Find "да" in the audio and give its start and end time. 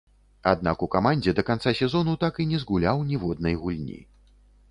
1.39-1.43